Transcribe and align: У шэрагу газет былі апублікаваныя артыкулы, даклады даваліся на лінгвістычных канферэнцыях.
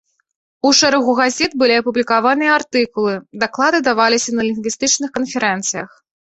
У 0.69 0.69
шэрагу 0.77 1.11
газет 1.19 1.51
былі 1.63 1.75
апублікаваныя 1.81 2.51
артыкулы, 2.59 3.13
даклады 3.45 3.85
даваліся 3.91 4.29
на 4.41 4.49
лінгвістычных 4.51 5.09
канферэнцыях. 5.21 5.89